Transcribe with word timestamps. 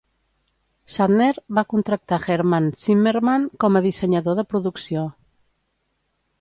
Shatner 0.93 1.27
va 1.57 1.65
contractar 1.73 2.19
Herman 2.37 2.71
Zimmerman 2.85 3.47
com 3.65 3.77
a 3.81 3.85
dissenyador 3.89 4.43
de 4.43 4.49
producció. 4.55 5.07